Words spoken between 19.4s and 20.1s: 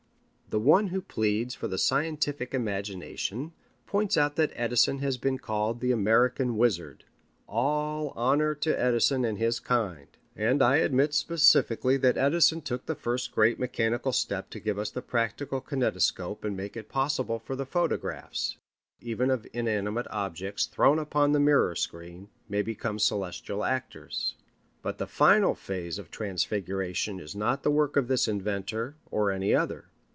inanimate